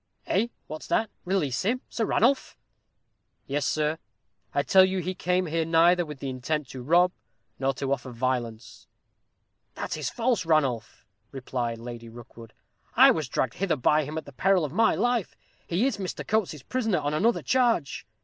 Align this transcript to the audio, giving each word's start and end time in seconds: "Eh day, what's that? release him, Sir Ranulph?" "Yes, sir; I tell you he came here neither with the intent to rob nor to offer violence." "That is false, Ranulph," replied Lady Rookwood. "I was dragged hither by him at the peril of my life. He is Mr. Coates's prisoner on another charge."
"Eh 0.25 0.35
day, 0.47 0.51
what's 0.65 0.87
that? 0.87 1.11
release 1.25 1.61
him, 1.61 1.79
Sir 1.87 2.05
Ranulph?" 2.05 2.57
"Yes, 3.45 3.67
sir; 3.67 3.99
I 4.51 4.63
tell 4.63 4.83
you 4.83 4.97
he 4.97 5.13
came 5.13 5.45
here 5.45 5.63
neither 5.63 6.07
with 6.07 6.17
the 6.17 6.27
intent 6.29 6.67
to 6.69 6.81
rob 6.81 7.11
nor 7.59 7.75
to 7.75 7.93
offer 7.93 8.09
violence." 8.11 8.87
"That 9.75 9.95
is 9.97 10.09
false, 10.09 10.43
Ranulph," 10.43 11.05
replied 11.31 11.77
Lady 11.77 12.09
Rookwood. 12.09 12.53
"I 12.95 13.11
was 13.11 13.29
dragged 13.29 13.53
hither 13.53 13.75
by 13.75 14.03
him 14.03 14.17
at 14.17 14.25
the 14.25 14.31
peril 14.33 14.65
of 14.65 14.73
my 14.73 14.95
life. 14.95 15.35
He 15.67 15.85
is 15.85 15.97
Mr. 15.97 16.25
Coates's 16.25 16.63
prisoner 16.63 16.97
on 16.97 17.13
another 17.13 17.43
charge." 17.43 18.07